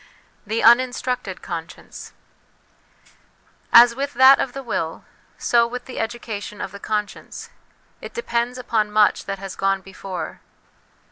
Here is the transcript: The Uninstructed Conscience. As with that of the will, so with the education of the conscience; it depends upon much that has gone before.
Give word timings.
The 0.47 0.63
Uninstructed 0.63 1.43
Conscience. 1.43 2.11
As 3.71 3.93
with 3.93 4.15
that 4.15 4.39
of 4.39 4.53
the 4.53 4.63
will, 4.63 5.05
so 5.37 5.67
with 5.67 5.85
the 5.85 5.99
education 5.99 6.59
of 6.59 6.71
the 6.71 6.79
conscience; 6.79 7.51
it 8.01 8.15
depends 8.15 8.57
upon 8.57 8.91
much 8.91 9.25
that 9.25 9.37
has 9.37 9.55
gone 9.55 9.81
before. 9.81 10.39